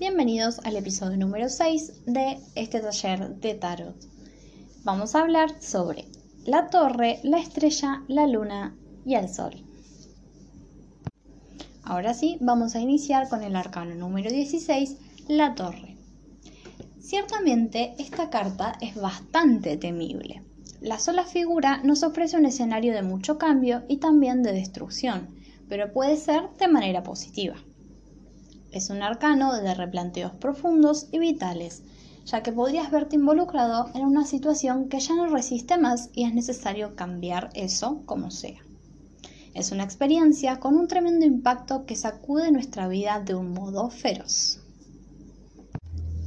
[0.00, 3.94] Bienvenidos al episodio número 6 de este taller de tarot.
[4.82, 6.06] Vamos a hablar sobre
[6.44, 8.76] la torre, la estrella, la luna
[9.06, 9.54] y el sol.
[11.84, 14.96] Ahora sí, vamos a iniciar con el arcano número 16,
[15.28, 15.96] la torre.
[16.98, 20.42] Ciertamente, esta carta es bastante temible.
[20.80, 25.36] La sola figura nos ofrece un escenario de mucho cambio y también de destrucción,
[25.68, 27.54] pero puede ser de manera positiva.
[28.74, 31.84] Es un arcano de replanteos profundos y vitales,
[32.24, 36.34] ya que podrías verte involucrado en una situación que ya no resiste más y es
[36.34, 38.58] necesario cambiar eso como sea.
[39.54, 44.58] Es una experiencia con un tremendo impacto que sacude nuestra vida de un modo feroz.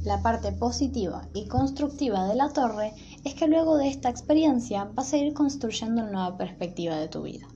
[0.04, 2.94] La parte positiva y constructiva de la torre
[3.24, 7.24] es que luego de esta experiencia vas a ir construyendo una nueva perspectiva de tu
[7.24, 7.46] vida.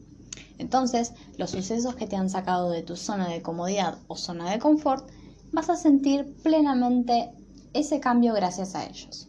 [0.58, 4.58] Entonces, los sucesos que te han sacado de tu zona de comodidad o zona de
[4.58, 5.08] confort,
[5.52, 7.32] vas a sentir plenamente
[7.72, 9.28] ese cambio gracias a ellos.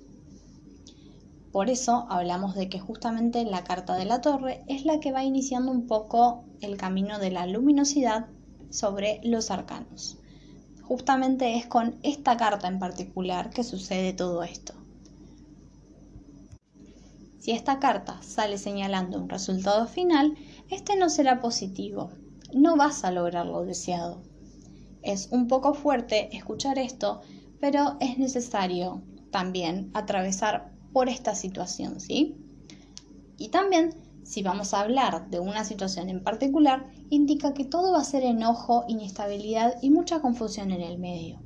[1.52, 5.24] Por eso hablamos de que justamente la carta de la torre es la que va
[5.24, 8.26] iniciando un poco el camino de la luminosidad
[8.72, 10.18] sobre los arcanos.
[10.82, 14.74] Justamente es con esta carta en particular que sucede todo esto.
[17.38, 20.36] Si esta carta sale señalando un resultado final,
[20.74, 22.12] este no será positivo.
[22.54, 24.22] No vas a lograr lo deseado.
[25.02, 27.22] Es un poco fuerte escuchar esto,
[27.60, 29.02] pero es necesario
[29.32, 32.36] también atravesar por esta situación, ¿sí?
[33.38, 38.00] Y también, si vamos a hablar de una situación en particular, indica que todo va
[38.00, 41.40] a ser enojo, inestabilidad y mucha confusión en el medio.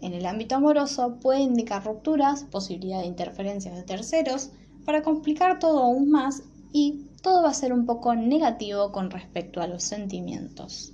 [0.00, 4.50] En el ámbito amoroso puede indicar rupturas, posibilidad de interferencias de terceros,
[4.84, 9.60] para complicar todo aún más y todo va a ser un poco negativo con respecto
[9.60, 10.92] a los sentimientos.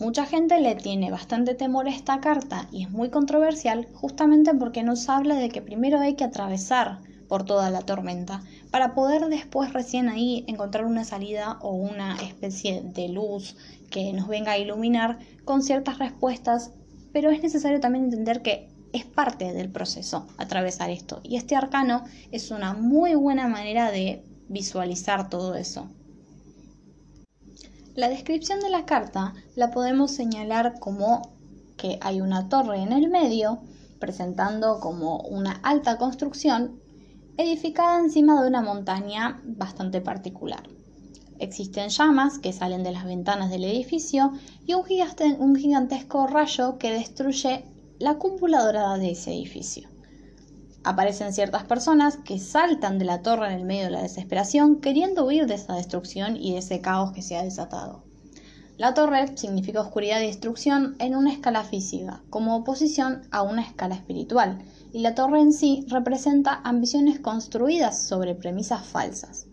[0.00, 4.82] Mucha gente le tiene bastante temor a esta carta y es muy controversial justamente porque
[4.82, 9.72] nos habla de que primero hay que atravesar por toda la tormenta para poder después
[9.72, 13.56] recién ahí encontrar una salida o una especie de luz
[13.90, 16.72] que nos venga a iluminar con ciertas respuestas,
[17.12, 22.04] pero es necesario también entender que es parte del proceso atravesar esto y este arcano
[22.30, 25.88] es una muy buena manera de visualizar todo eso.
[27.96, 31.34] La descripción de la carta la podemos señalar como
[31.76, 33.58] que hay una torre en el medio,
[33.98, 36.80] presentando como una alta construcción
[37.36, 40.62] edificada encima de una montaña bastante particular.
[41.40, 44.32] Existen llamas que salen de las ventanas del edificio
[44.66, 47.64] y un, gigantesco rayo que destruye
[47.98, 49.88] la cúpula dorada de ese edificio.
[50.82, 55.24] Aparecen ciertas personas que saltan de la torre en el medio de la desesperación queriendo
[55.24, 58.02] huir de esa destrucción y de ese caos que se ha desatado.
[58.76, 63.94] La torre significa oscuridad y destrucción en una escala física, como oposición a una escala
[63.94, 64.58] espiritual,
[64.92, 69.46] y la torre en sí representa ambiciones construidas sobre premisas falsas.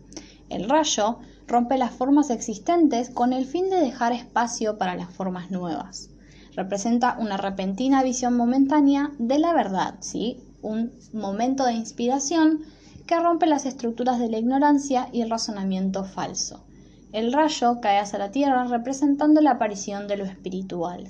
[0.49, 5.51] El rayo rompe las formas existentes con el fin de dejar espacio para las formas
[5.51, 6.10] nuevas.
[6.55, 10.39] Representa una repentina visión momentánea de la verdad, ¿sí?
[10.61, 12.61] un momento de inspiración
[13.07, 16.63] que rompe las estructuras de la ignorancia y el razonamiento falso.
[17.11, 21.07] El rayo cae hacia la tierra representando la aparición de lo espiritual.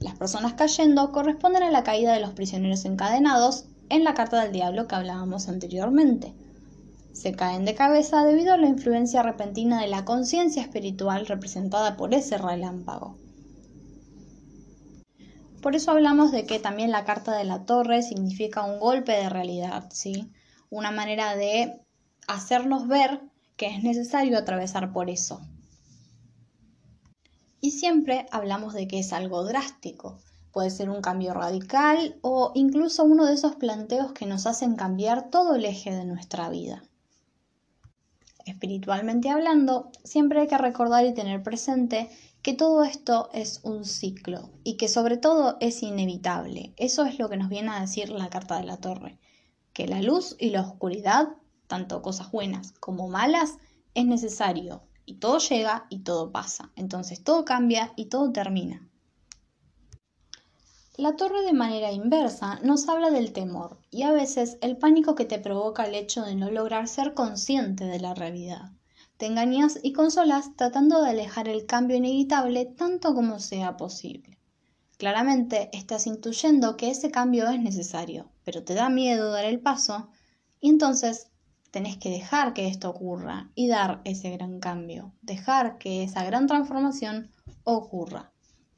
[0.00, 4.52] Las personas cayendo corresponden a la caída de los prisioneros encadenados en la carta del
[4.52, 6.34] diablo que hablábamos anteriormente.
[7.12, 12.14] Se caen de cabeza debido a la influencia repentina de la conciencia espiritual representada por
[12.14, 13.18] ese relámpago.
[15.60, 19.28] Por eso hablamos de que también la carta de la torre significa un golpe de
[19.28, 20.32] realidad, ¿sí?
[20.70, 21.80] Una manera de
[22.26, 23.20] hacernos ver
[23.56, 25.40] que es necesario atravesar por eso.
[27.60, 30.18] Y siempre hablamos de que es algo drástico.
[30.50, 35.30] Puede ser un cambio radical o incluso uno de esos planteos que nos hacen cambiar
[35.30, 36.82] todo el eje de nuestra vida.
[38.46, 42.10] Espiritualmente hablando, siempre hay que recordar y tener presente
[42.42, 46.74] que todo esto es un ciclo y que sobre todo es inevitable.
[46.76, 49.18] Eso es lo que nos viene a decir la carta de la torre,
[49.72, 51.28] que la luz y la oscuridad,
[51.68, 53.58] tanto cosas buenas como malas,
[53.94, 56.72] es necesario y todo llega y todo pasa.
[56.76, 58.88] Entonces todo cambia y todo termina.
[60.98, 65.24] La torre de manera inversa nos habla del temor y a veces el pánico que
[65.24, 68.72] te provoca el hecho de no lograr ser consciente de la realidad.
[69.16, 74.38] Te engañas y consolas tratando de alejar el cambio inevitable tanto como sea posible.
[74.98, 80.10] Claramente estás intuyendo que ese cambio es necesario, pero te da miedo dar el paso
[80.60, 81.28] y entonces
[81.70, 86.46] tenés que dejar que esto ocurra y dar ese gran cambio, dejar que esa gran
[86.46, 87.30] transformación
[87.64, 88.31] ocurra,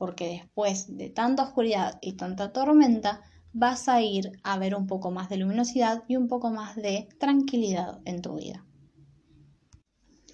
[0.05, 3.23] porque después de tanta oscuridad y tanta tormenta,
[3.55, 7.09] vas a ir a ver un poco más de luminosidad y un poco más de
[7.19, 8.67] tranquilidad en tu vida.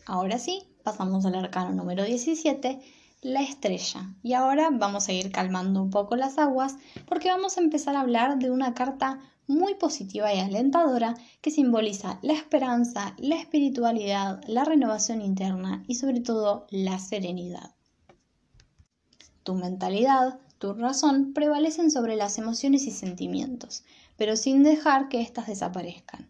[0.06, 2.80] Ahora sí, pasamos al arcano número 17,
[3.22, 4.12] la estrella.
[4.24, 6.74] Y ahora vamos a ir calmando un poco las aguas
[7.06, 12.18] porque vamos a empezar a hablar de una carta muy positiva y alentadora que simboliza
[12.22, 17.76] la esperanza, la espiritualidad, la renovación interna y sobre todo la serenidad.
[19.42, 23.84] Tu mentalidad, tu razón prevalecen sobre las emociones y sentimientos,
[24.16, 26.28] pero sin dejar que éstas desaparezcan.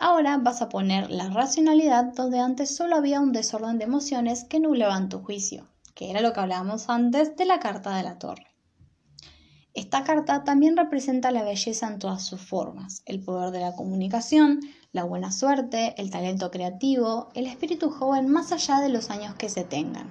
[0.00, 4.60] Ahora vas a poner la racionalidad donde antes solo había un desorden de emociones que
[4.60, 8.46] nublaban tu juicio, que era lo que hablábamos antes de la carta de la torre.
[9.74, 14.60] Esta carta también representa la belleza en todas sus formas, el poder de la comunicación,
[14.92, 19.48] la buena suerte, el talento creativo, el espíritu joven más allá de los años que
[19.48, 20.08] se tengan.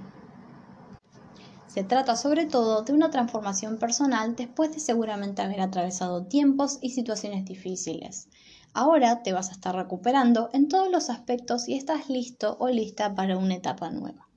[1.77, 6.89] Se trata sobre todo de una transformación personal después de seguramente haber atravesado tiempos y
[6.89, 8.29] situaciones difíciles.
[8.73, 13.13] Ahora te vas a estar recuperando en todos los aspectos y estás listo o lista
[13.13, 14.27] para una etapa nueva.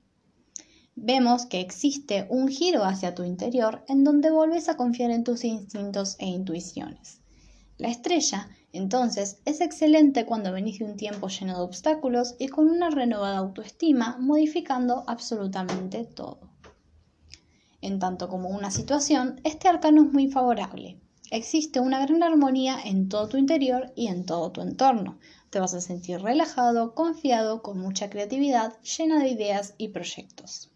[0.93, 5.43] Vemos que existe un giro hacia tu interior en donde volves a confiar en tus
[5.43, 7.21] instintos e intuiciones.
[7.79, 12.69] La estrella, entonces, es excelente cuando venís de un tiempo lleno de obstáculos y con
[12.69, 16.50] una renovada autoestima, modificando absolutamente todo.
[17.81, 20.99] En tanto como una situación, este arcano es muy favorable.
[21.31, 25.17] Existe una gran armonía en todo tu interior y en todo tu entorno.
[25.49, 30.69] Te vas a sentir relajado, confiado, con mucha creatividad, llena de ideas y proyectos.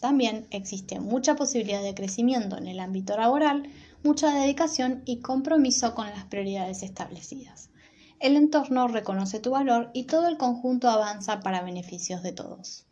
[0.00, 3.68] También existe mucha posibilidad de crecimiento en el ámbito laboral,
[4.04, 7.70] mucha dedicación y compromiso con las prioridades establecidas.
[8.20, 12.85] El entorno reconoce tu valor y todo el conjunto avanza para beneficios de todos.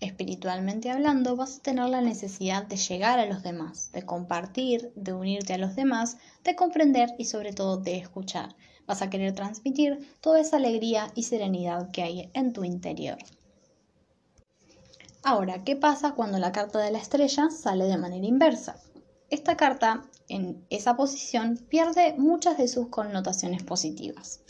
[0.00, 5.14] Espiritualmente hablando, vas a tener la necesidad de llegar a los demás, de compartir, de
[5.14, 8.54] unirte a los demás, de comprender y sobre todo de escuchar.
[8.86, 13.16] Vas a querer transmitir toda esa alegría y serenidad que hay en tu interior.
[15.22, 18.76] Ahora, ¿qué pasa cuando la carta de la estrella sale de manera inversa?
[19.30, 24.42] Esta carta, en esa posición, pierde muchas de sus connotaciones positivas.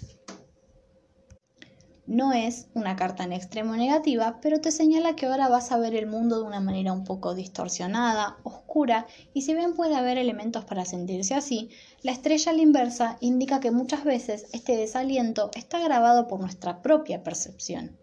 [2.07, 5.97] No es una carta en extremo negativa, pero te señala que ahora vas a ver
[5.97, 10.65] el mundo de una manera un poco distorsionada, oscura, y si bien puede haber elementos
[10.65, 11.71] para sentirse así,
[12.03, 16.81] la estrella a la inversa indica que muchas veces este desaliento está grabado por nuestra
[16.81, 17.99] propia percepción.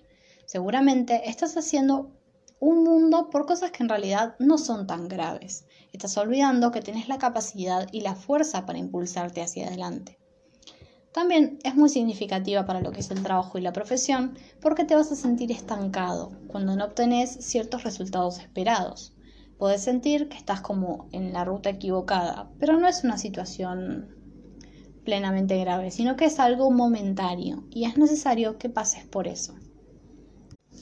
[0.45, 2.11] Seguramente estás haciendo
[2.59, 5.65] un mundo por cosas que en realidad no son tan graves.
[5.93, 10.17] Estás olvidando que tienes la capacidad y la fuerza para impulsarte hacia adelante.
[11.13, 14.95] También es muy significativa para lo que es el trabajo y la profesión porque te
[14.95, 19.13] vas a sentir estancado cuando no obtenés ciertos resultados esperados.
[19.59, 24.07] Podés sentir que estás como en la ruta equivocada, pero no es una situación
[25.05, 29.53] plenamente grave, sino que es algo momentario y es necesario que pases por eso.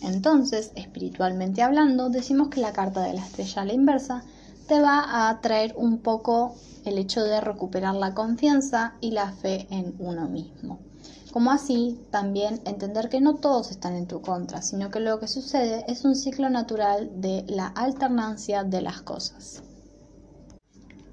[0.01, 4.23] Entonces, espiritualmente hablando, decimos que la carta de la estrella a la inversa
[4.67, 6.55] te va a traer un poco
[6.85, 10.79] el hecho de recuperar la confianza y la fe en uno mismo.
[11.31, 15.27] Como así, también entender que no todos están en tu contra, sino que lo que
[15.27, 19.63] sucede es un ciclo natural de la alternancia de las cosas.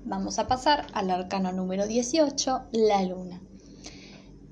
[0.05, 3.41] Vamos a pasar al arcano número 18, la luna.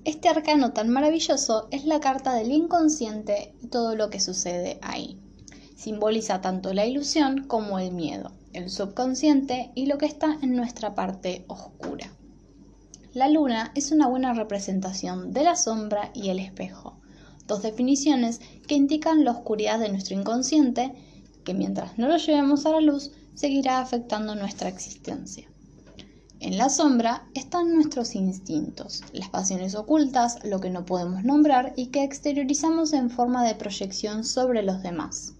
[0.05, 5.19] Este arcano tan maravilloso es la carta del inconsciente y todo lo que sucede ahí.
[5.77, 10.95] Simboliza tanto la ilusión como el miedo el subconsciente y lo que está en nuestra
[10.95, 12.11] parte oscura.
[13.13, 16.99] La luna es una buena representación de la sombra y el espejo,
[17.47, 20.95] dos definiciones que indican la oscuridad de nuestro inconsciente
[21.45, 25.47] que mientras no lo llevemos a la luz seguirá afectando nuestra existencia.
[26.41, 31.89] En la sombra están nuestros instintos, las pasiones ocultas, lo que no podemos nombrar y
[31.89, 35.36] que exteriorizamos en forma de proyección sobre los demás.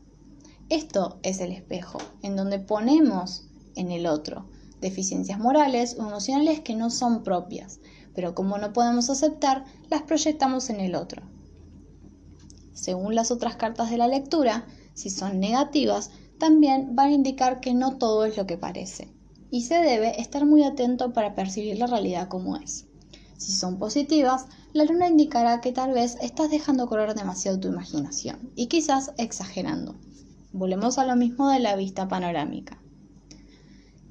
[0.69, 3.47] Esto es el espejo, en donde ponemos
[3.77, 4.47] en el otro
[4.81, 7.81] deficiencias morales o emocionales que no son propias,
[8.15, 11.23] pero como no podemos aceptar, las proyectamos en el otro.
[12.73, 17.73] Según las otras cartas de la lectura, si son negativas, también van a indicar que
[17.73, 19.09] no todo es lo que parece,
[19.51, 22.87] y se debe estar muy atento para percibir la realidad como es.
[23.39, 28.51] Si son positivas, la luna indicará que tal vez estás dejando correr demasiado tu imaginación
[28.57, 29.95] y quizás exagerando.
[30.59, 32.79] Volvemos a lo mismo de la vista panorámica.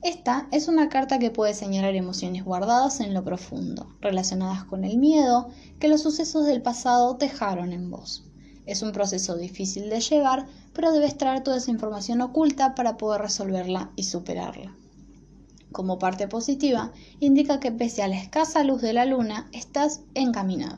[0.04, 5.00] Esta es una carta que puede señalar emociones guardadas en lo profundo, relacionadas con el
[5.00, 5.50] miedo
[5.80, 8.26] que los sucesos del pasado dejaron en vos.
[8.68, 13.22] Es un proceso difícil de llevar, pero debes traer toda esa información oculta para poder
[13.22, 14.72] resolverla y superarla.
[15.72, 20.78] Como parte positiva, indica que pese a la escasa luz de la luna, estás encaminado.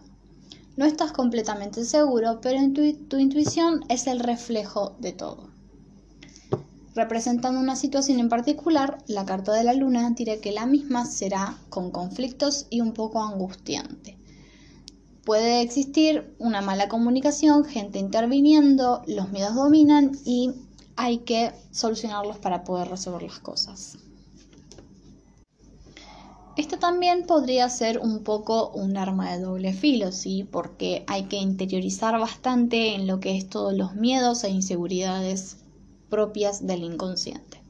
[0.77, 2.61] No estás completamente seguro, pero
[3.09, 5.46] tu intuición es el reflejo de todo.
[6.97, 11.55] Representando una situación en particular, la carta de la luna dirá que la misma será
[11.69, 14.17] con conflictos y un poco angustiante.
[15.23, 20.53] Puede existir una mala comunicación, gente interviniendo, los miedos dominan y
[20.95, 23.99] hay que solucionarlos para poder resolver las cosas.
[26.55, 30.47] Esto también podría ser un poco un arma de doble filo, ¿sí?
[30.51, 35.57] Porque hay que interiorizar bastante en lo que es todos los miedos e inseguridades
[36.09, 37.61] propias del inconsciente.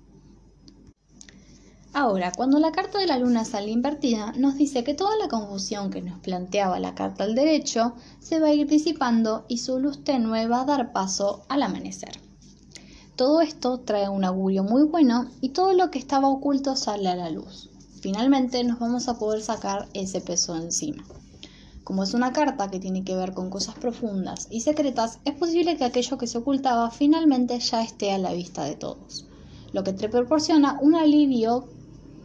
[1.93, 5.89] Ahora, cuando la carta de la luna sale invertida, nos dice que toda la confusión
[5.89, 10.03] que nos planteaba la carta al derecho se va a ir disipando y su luz
[10.03, 12.19] tenue va a dar paso al amanecer.
[13.15, 17.15] Todo esto trae un augurio muy bueno y todo lo que estaba oculto sale a
[17.15, 17.69] la luz
[18.07, 21.03] finalmente nos vamos a poder sacar ese peso encima.
[21.87, 25.77] Como es una carta que tiene que ver con cosas profundas y secretas, es posible
[25.77, 29.25] que aquello que se ocultaba finalmente ya esté a la vista de todos,
[29.71, 31.63] lo que te proporciona un alivio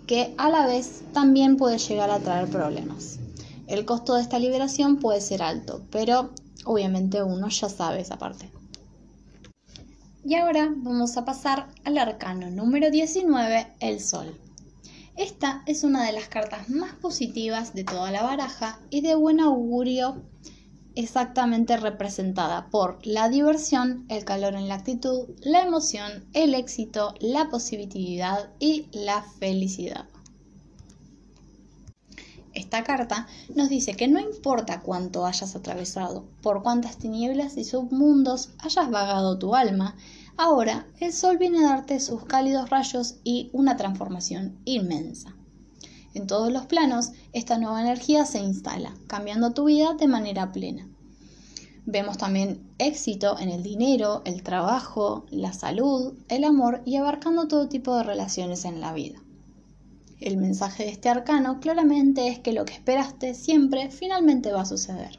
[0.08, 3.20] que a la vez también puede llegar a traer problemas.
[3.68, 6.30] El costo de esta liberación puede ser alto, pero
[6.64, 8.50] obviamente uno ya sabe esa parte.
[10.24, 14.36] Y ahora vamos a pasar al arcano número 19, el Sol.
[15.16, 19.40] Esta es una de las cartas más positivas de toda la baraja y de buen
[19.40, 20.22] augurio
[20.94, 27.50] exactamente representada por la diversión, el calor en la actitud, la emoción, el éxito, la
[27.50, 30.06] positividad y la felicidad.
[32.54, 38.50] Esta carta nos dice que no importa cuánto hayas atravesado, por cuántas tinieblas y submundos
[38.58, 39.96] hayas vagado tu alma,
[40.36, 45.36] Ahora el sol viene a darte sus cálidos rayos y una transformación inmensa.
[46.14, 50.88] En todos los planos, esta nueva energía se instala, cambiando tu vida de manera plena.
[51.84, 57.68] Vemos también éxito en el dinero, el trabajo, la salud, el amor y abarcando todo
[57.68, 59.20] tipo de relaciones en la vida.
[60.20, 64.66] El mensaje de este arcano claramente es que lo que esperaste siempre finalmente va a
[64.66, 65.18] suceder.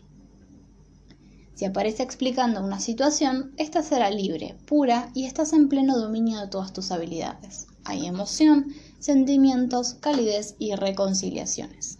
[1.55, 6.47] Si aparece explicando una situación, esta será libre, pura y estás en pleno dominio de
[6.47, 7.67] todas tus habilidades.
[7.83, 11.99] Hay emoción, sentimientos, calidez y reconciliaciones.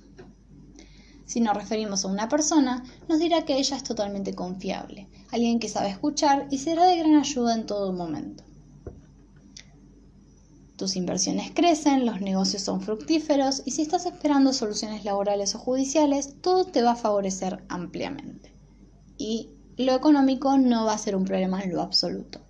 [1.26, 5.70] Si nos referimos a una persona, nos dirá que ella es totalmente confiable, alguien que
[5.70, 8.44] sabe escuchar y será de gran ayuda en todo momento.
[10.78, 16.42] Tus inversiones crecen, los negocios son fructíferos y si estás esperando soluciones laborales o judiciales,
[16.42, 18.54] todo te va a favorecer ampliamente
[19.18, 22.42] y lo económico no va a ser un problema en lo absoluto.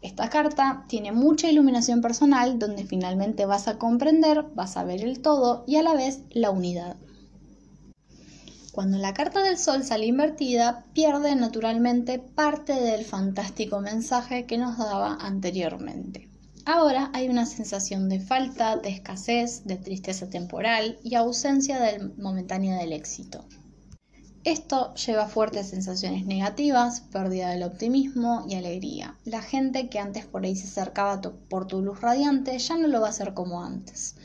[0.00, 5.20] Esta carta tiene mucha iluminación personal donde finalmente vas a comprender, vas a ver el
[5.20, 6.96] todo y a la vez la unidad.
[8.72, 14.78] Cuando la carta del sol sale invertida, pierde naturalmente parte del fantástico mensaje que nos
[14.78, 16.28] daba anteriormente.
[16.64, 22.78] Ahora hay una sensación de falta, de escasez, de tristeza temporal y ausencia del momentánea
[22.78, 23.44] del éxito.
[24.44, 29.16] Esto lleva fuertes sensaciones negativas, pérdida del optimismo y alegría.
[29.24, 33.00] La gente que antes por ahí se acercaba por tu luz radiante ya no lo
[33.00, 34.16] va a hacer como antes.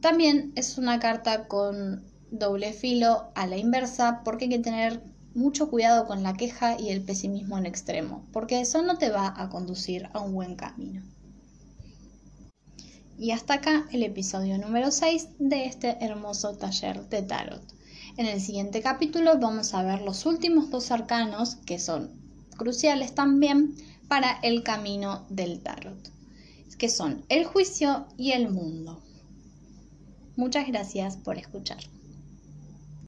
[0.00, 5.02] También es una carta con doble filo a la inversa porque hay que tener
[5.34, 9.32] mucho cuidado con la queja y el pesimismo en extremo, porque eso no te va
[9.34, 11.02] a conducir a un buen camino.
[13.16, 17.77] Y hasta acá el episodio número 6 de este hermoso taller de tarot.
[18.18, 22.10] En el siguiente capítulo vamos a ver los últimos dos arcanos que son
[22.56, 23.76] cruciales también
[24.08, 26.10] para el camino del tarot,
[26.78, 29.00] que son el juicio y el mundo.
[30.34, 31.78] Muchas gracias por escuchar.